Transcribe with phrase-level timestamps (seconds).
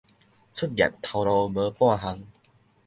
[0.51, 2.27] 出業頭路無半項